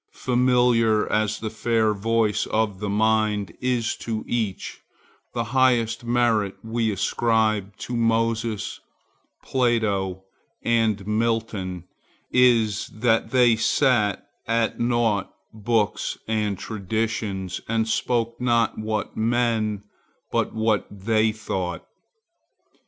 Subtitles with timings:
[0.17, 4.81] Familiar as the voice of the mind is to each,
[5.35, 8.79] the highest merit we ascribe to Moses,
[9.43, 10.23] Plato
[10.63, 11.83] and Milton
[12.31, 19.83] is that they set at naught books and traditions, and spoke not what men,
[20.31, 21.85] but what they thought.